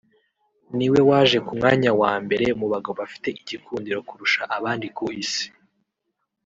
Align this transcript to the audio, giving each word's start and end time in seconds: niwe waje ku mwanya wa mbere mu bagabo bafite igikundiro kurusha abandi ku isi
niwe 0.77 0.99
waje 1.09 1.37
ku 1.45 1.51
mwanya 1.57 1.91
wa 2.01 2.13
mbere 2.23 2.45
mu 2.59 2.65
bagabo 2.73 2.95
bafite 3.01 3.27
igikundiro 3.41 3.99
kurusha 4.07 4.41
abandi 4.57 4.87
ku 4.97 5.03
isi 5.23 5.45